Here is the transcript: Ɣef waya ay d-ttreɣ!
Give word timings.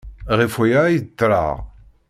Ɣef 0.37 0.53
waya 0.59 0.79
ay 0.85 0.95
d-ttreɣ! 0.97 1.57